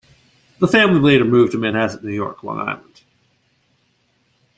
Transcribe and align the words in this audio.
The 0.59 0.67
family 0.67 0.99
later 0.99 1.25
moved 1.25 1.51
to 1.51 1.59
Manhasset, 1.59 2.01
New 2.01 2.11
York, 2.11 2.41
Long 2.41 2.57
Island. 2.57 3.03